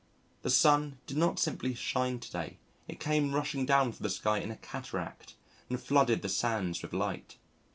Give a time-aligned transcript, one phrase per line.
[0.41, 2.57] The sun did not simply shine to day
[2.87, 5.35] it came rushing down from the sky in a cataract
[5.69, 7.37] and flooded the sands with light.